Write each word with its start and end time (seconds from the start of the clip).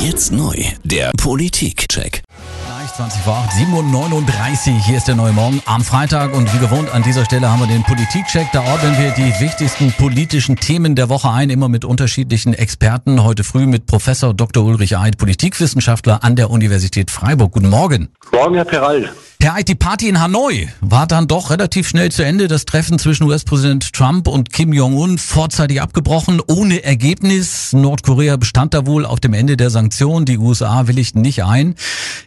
Jetzt 0.00 0.30
neu, 0.30 0.54
der 0.84 1.10
Politikcheck. 1.20 2.22
Gleich 2.66 2.94
20 2.94 3.20
vor 3.22 3.34
8, 3.34 3.50
7.39 3.50 4.70
Uhr. 4.70 4.80
Hier 4.86 4.96
ist 4.96 5.08
der 5.08 5.16
neue 5.16 5.32
Morgen 5.32 5.60
am 5.66 5.82
Freitag 5.82 6.32
und 6.34 6.54
wie 6.54 6.58
gewohnt 6.60 6.94
an 6.94 7.02
dieser 7.02 7.24
Stelle 7.24 7.50
haben 7.50 7.58
wir 7.58 7.66
den 7.66 7.82
Politikcheck. 7.82 8.46
Da 8.52 8.60
ordnen 8.60 8.96
wir 8.96 9.10
die 9.10 9.32
wichtigsten 9.40 9.92
politischen 9.92 10.54
Themen 10.54 10.94
der 10.94 11.08
Woche 11.08 11.30
ein, 11.30 11.50
immer 11.50 11.68
mit 11.68 11.84
unterschiedlichen 11.84 12.54
Experten. 12.54 13.24
Heute 13.24 13.42
früh 13.42 13.66
mit 13.66 13.86
Professor 13.86 14.32
Dr. 14.34 14.64
Ulrich 14.64 14.96
Eid, 14.96 15.18
Politikwissenschaftler 15.18 16.22
an 16.22 16.36
der 16.36 16.50
Universität 16.50 17.10
Freiburg. 17.10 17.52
Guten 17.52 17.68
Morgen. 17.68 18.08
Morgen, 18.30 18.54
Herr 18.54 18.64
Peral. 18.64 19.10
Herr 19.40 19.54
Eid, 19.54 19.68
die 19.68 19.76
Party 19.76 20.08
in 20.08 20.20
Hanoi 20.20 20.68
war 20.80 21.06
dann 21.06 21.28
doch 21.28 21.50
relativ 21.50 21.88
schnell 21.88 22.10
zu 22.10 22.24
Ende. 22.24 22.48
Das 22.48 22.64
Treffen 22.64 22.98
zwischen 22.98 23.22
US-Präsident 23.22 23.92
Trump 23.92 24.26
und 24.26 24.52
Kim 24.52 24.72
Jong-un 24.72 25.16
vorzeitig 25.16 25.80
abgebrochen, 25.80 26.42
ohne 26.44 26.82
Ergebnis. 26.82 27.72
Nordkorea 27.72 28.36
bestand 28.36 28.74
da 28.74 28.84
wohl 28.84 29.06
auf 29.06 29.20
dem 29.20 29.34
Ende 29.34 29.56
der 29.56 29.70
Sanktionen. 29.70 30.26
Die 30.26 30.38
USA 30.38 30.88
willigten 30.88 31.20
nicht 31.20 31.44
ein. 31.44 31.76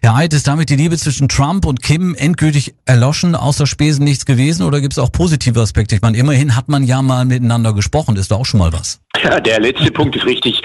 Herr 0.02 0.16
Eid, 0.16 0.34
ist 0.34 0.48
damit 0.48 0.70
die 0.70 0.78
Liebe 0.78 0.98
zwischen 0.98 1.28
Trump 1.28 1.66
und 1.66 1.82
Kim 1.82 2.16
endgültig 2.16 2.76
erloschen, 2.86 3.36
außer 3.36 3.68
Spesen 3.68 4.06
nichts 4.06 4.26
gewesen 4.26 4.64
oder 4.64 4.80
gibt 4.80 4.94
es 4.94 4.98
auch 4.98 5.12
positive 5.12 5.60
Aspekte? 5.60 5.96
Ich 5.96 6.02
meine, 6.02 6.18
immerhin 6.18 6.56
hat 6.56 6.70
man 6.70 6.86
ja 6.86 7.02
mal 7.02 7.26
miteinander 7.26 7.74
gesprochen. 7.74 8.16
Ist 8.16 8.32
da 8.32 8.36
auch 8.36 8.46
schon 8.46 8.60
mal 8.60 8.72
was? 8.72 9.02
Ja, 9.32 9.40
der 9.40 9.60
letzte 9.60 9.92
Punkt 9.92 10.16
ist 10.16 10.26
richtig. 10.26 10.62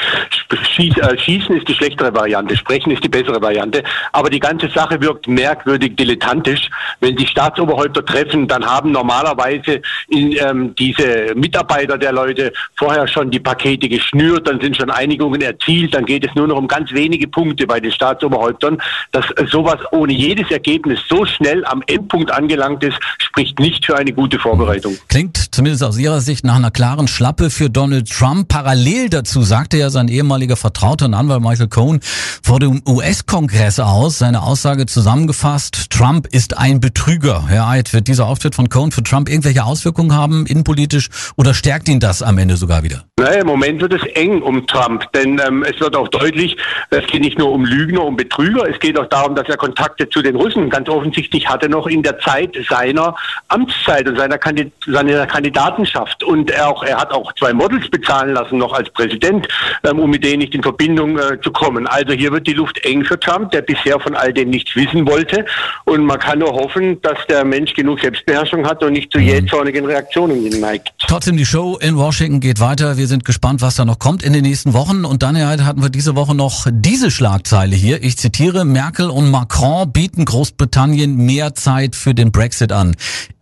Äh, 0.79 1.19
Schießen 1.19 1.57
ist 1.57 1.69
die 1.69 1.75
schlechtere 1.75 2.15
Variante, 2.15 2.57
Sprechen 2.57 2.91
ist 2.91 3.05
die 3.05 3.09
bessere 3.09 3.41
Variante. 3.41 3.83
Aber 4.13 4.31
die 4.31 4.39
ganze 4.39 4.69
Sache 4.69 5.01
wirkt 5.01 5.29
merkwürdig 5.29 5.97
dilettantisch. 5.97 6.71
Wenn 7.01 7.17
die 7.17 7.27
Staatsoberhäupter 7.27 8.05
treffen, 8.05 8.49
dann 8.49 8.65
haben 8.65 8.93
normalerweise 8.93 9.83
in, 10.09 10.33
ähm, 10.39 10.75
diese 10.79 11.35
Mitarbeiter 11.35 11.99
der 11.99 12.13
Leute 12.13 12.53
vorher 12.77 13.07
schon 13.07 13.31
die 13.31 13.41
Pakete 13.41 13.89
geschnürt, 13.89 14.47
dann 14.49 14.61
sind 14.61 14.77
schon 14.77 14.91
Einigungen 14.91 15.41
erzielt, 15.41 15.95
dann 15.95 16.05
geht 16.05 16.27
es 16.27 16.35
nur 16.35 16.47
noch 16.47 16.57
um 16.57 16.69
ganz 16.69 16.93
wenige 16.93 17.29
Punkte 17.29 17.67
bei 17.67 17.81
den 17.81 17.93
Staatsoberhäuptern. 17.93 18.79
Dass 19.13 19.27
sowas 19.51 19.81
ohne 19.93 20.13
jedes 20.13 20.51
Ergebnis 20.51 21.01
so 21.09 21.27
schnell 21.27 21.65
am 21.67 21.83
Endpunkt 21.87 22.31
angelangt 22.31 22.83
ist, 22.85 22.99
spricht 23.19 23.59
nicht 23.59 23.85
für 23.85 23.97
eine 23.97 24.13
gute 24.13 24.39
Vorbereitung. 24.39 24.97
Klingt 25.09 25.55
zumindest 25.55 25.85
aus 25.85 25.99
Ihrer 25.99 26.21
Sicht 26.21 26.45
nach 26.45 26.57
einer 26.57 26.71
klaren 26.71 27.09
Schlappe 27.09 27.51
für 27.51 27.69
Donald 27.69 28.11
Trump. 28.11 28.46
Parallel 28.49 29.11
dazu 29.11 29.43
sagte 29.43 29.77
ja 29.77 29.91
sein 29.91 30.09
ehemaliger 30.09 30.57
Vertrauter 30.57 31.07
und 31.07 31.15
Anwalt 31.15 31.43
Michael 31.43 31.69
Cohen 31.69 32.01
vor 32.43 32.61
dem 32.61 32.83
US-Kongress 32.87 33.81
aus, 33.81 34.19
seine 34.19 34.43
Aussage 34.43 34.87
zusammengefasst, 34.87 35.91
Trump 35.91 36.27
ist 36.29 36.57
ein 36.57 36.81
Betrüger. 36.81 37.47
Herr 37.49 37.69
Eid, 37.69 37.93
wird 37.93 38.09
dieser 38.09 38.27
Auftritt 38.27 38.55
von 38.55 38.69
Cohen 38.69 38.93
für 38.93 39.03
Trump 39.03 39.29
irgendwelche 39.29 39.65
Auswirkungen 39.65 40.15
haben, 40.15 40.47
innenpolitisch, 40.47 41.09
oder 41.37 41.55
stärkt 41.55 41.89
ihn 41.89 42.01
das 42.01 42.23
am 42.23 42.39
Ende 42.39 42.57
sogar 42.57 42.83
wieder? 42.83 43.05
Naja, 43.19 43.41
im 43.41 43.47
Moment 43.47 43.81
wird 43.81 43.95
es 43.95 44.03
eng 44.15 44.43
um 44.43 44.67
Trump, 44.67 45.11
denn 45.13 45.41
ähm, 45.47 45.65
es 45.65 45.81
wird 45.81 45.97
auch 45.97 46.09
deutlich, 46.09 46.57
es 46.91 47.07
geht 47.07 47.23
nicht 47.23 47.39
nur 47.39 47.51
um 47.51 47.65
Lügner, 47.65 48.05
um 48.05 48.17
Betrüger, 48.17 48.69
es 48.69 48.79
geht 48.79 48.99
auch 48.99 49.07
darum, 49.07 49.35
dass 49.35 49.49
er 49.49 49.57
Kontakte 49.57 50.09
zu 50.09 50.21
den 50.23 50.37
Russen 50.37 50.69
ganz 50.69 50.89
offensichtlich 50.89 51.49
hatte 51.49 51.69
noch 51.69 51.87
in 51.87 52.03
der 52.03 52.19
Zeit 52.19 52.57
seiner 52.69 53.15
Amtszeit 53.49 54.07
und 54.07 54.17
seiner, 54.17 54.39
Kandid 54.39 54.73
seiner 54.87 55.27
Kandidatenschaft. 55.27 56.23
Und 56.25 56.51
er, 56.51 56.69
auch, 56.69 56.83
er 56.83 56.99
hat 56.99 57.13
auch 57.13 57.33
zwei 57.35 57.53
Models 57.53 57.89
bezahlen 57.89 58.36
lassen 58.37 58.59
noch 58.59 58.73
als 58.73 58.91
Präsident, 58.91 59.49
ähm, 59.85 59.99
um 59.99 60.11
mit 60.11 60.25
denen 60.25 60.39
nicht 60.39 60.55
in 60.55 60.63
Verbindung 60.63 61.19
äh, 61.19 61.41
zu 61.43 61.51
kommen. 61.51 61.87
Also 61.87 62.13
hier 62.13 62.33
wird 62.33 62.47
die 62.47 62.53
Luft 62.53 62.79
eng 62.85 63.05
für 63.05 63.19
Trump, 63.19 63.51
der 63.51 63.63
bisher 63.63 63.99
von 64.01 64.15
all 64.15 64.33
dem 64.33 64.51
nichts 64.51 64.75
wissen 64.77 65.07
wollte. 65.07 65.45
Und 65.85 66.05
man 66.05 66.19
kann 66.19 66.39
nur 66.39 66.53
hoffen, 66.53 67.01
dass 67.03 67.19
der 67.29 67.45
Mensch 67.45 67.73
genug 67.75 68.01
Selbstbeherrschung 68.01 68.67
hat 68.67 68.83
und 68.83 68.93
nicht 68.93 69.11
zu 69.13 69.19
jähzornigen 69.19 69.85
Reaktionen 69.87 70.49
neigt. 70.61 70.93
Trotzdem, 70.99 71.37
die 71.37 71.47
Show 71.47 71.79
in 71.81 71.97
Washington 71.97 72.41
geht 72.41 72.61
weiter. 72.61 72.97
Wir 72.97 73.07
sind 73.07 73.25
gespannt, 73.25 73.63
was 73.63 73.77
da 73.77 73.85
noch 73.85 73.99
kommt 73.99 74.23
in 74.23 74.33
den 74.33 74.43
nächsten 74.43 74.75
Wochen. 74.75 75.05
Und 75.05 75.23
dann 75.23 75.37
Herr 75.37 75.65
hatten 75.65 75.83
wir 75.83 75.91
diese 75.91 76.17
Woche 76.17 76.35
noch 76.35 76.67
diese 76.71 77.11
Schlagzeile 77.11 77.77
hier. 77.77 78.03
Ich 78.03 78.17
zitiere, 78.19 78.65
Merkel 78.65 79.11
und 79.11 79.31
Macron 79.31 79.93
bieten 79.93 80.25
Großbritannien 80.25 81.17
mehr 81.17 81.55
Zeit 81.55 81.97
für 81.97 82.15
den 82.15 82.33
Brexit 82.33 82.73
an. 82.73 82.97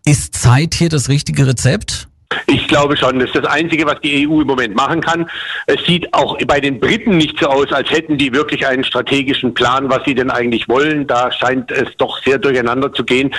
Ist 0.04 0.34
Zeit 0.34 0.74
hier 0.74 0.90
das 0.90 1.08
richtige 1.08 1.46
Rezept? 1.46 2.08
Ich 2.46 2.68
glaube 2.68 2.96
schon, 2.96 3.18
das 3.18 3.28
ist 3.30 3.36
das 3.36 3.46
Einzige, 3.46 3.86
was 3.86 4.00
die 4.00 4.28
EU 4.28 4.40
im 4.40 4.46
Moment 4.46 4.74
machen 4.74 5.00
kann. 5.00 5.28
Es 5.66 5.84
sieht 5.86 6.12
auch 6.12 6.38
bei 6.46 6.60
den 6.60 6.80
Briten 6.80 7.16
nicht 7.16 7.38
so 7.40 7.46
aus, 7.46 7.72
als 7.72 7.90
hätten 7.90 8.18
die 8.18 8.32
wirklich 8.32 8.66
einen 8.66 8.84
strategischen 8.84 9.54
Plan, 9.54 9.88
was 9.88 10.00
sie 10.04 10.14
denn 10.14 10.30
eigentlich 10.30 10.68
wollen. 10.68 11.06
Da 11.06 11.32
scheint 11.32 11.70
es 11.70 11.88
doch 11.96 12.22
sehr 12.22 12.38
durcheinander 12.38 12.92
zu 12.92 13.04
gehen. 13.04 13.34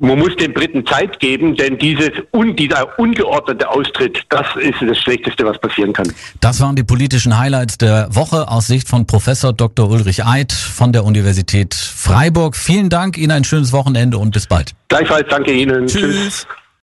Man 0.00 0.16
muss 0.16 0.36
den 0.36 0.52
Briten 0.54 0.86
Zeit 0.86 1.18
geben, 1.18 1.56
denn 1.56 1.76
dieses 1.76 2.10
un, 2.32 2.54
dieser 2.54 2.96
ungeordnete 3.00 3.68
Austritt, 3.68 4.22
das 4.28 4.46
ist 4.60 4.76
das 4.80 4.96
Schlechteste, 4.98 5.44
was 5.44 5.58
passieren 5.58 5.92
kann. 5.92 6.12
Das 6.40 6.60
waren 6.60 6.76
die 6.76 6.84
politischen 6.84 7.36
Highlights 7.36 7.78
der 7.78 8.08
Woche 8.14 8.48
aus 8.48 8.68
Sicht 8.68 8.88
von 8.88 9.08
Professor 9.08 9.52
Dr. 9.52 9.90
Ulrich 9.90 10.24
Eid 10.24 10.52
von 10.52 10.92
der 10.92 11.04
Universität 11.04 11.74
Freiburg. 11.74 12.54
Vielen 12.54 12.90
Dank, 12.90 13.18
Ihnen 13.18 13.32
ein 13.32 13.42
schönes 13.42 13.72
Wochenende 13.72 14.18
und 14.18 14.30
bis 14.30 14.46
bald. 14.46 14.72
Gleichfalls 14.86 15.26
danke 15.30 15.52
Ihnen. 15.52 15.88
Tschüss. 15.88 16.00
Tschüss. 16.00 16.46